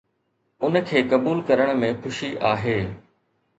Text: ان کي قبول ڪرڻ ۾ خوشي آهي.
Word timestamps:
ان 0.67 0.79
کي 0.91 1.03
قبول 1.11 1.45
ڪرڻ 1.51 1.73
۾ 1.85 1.93
خوشي 2.01 2.33
آهي. 2.55 2.77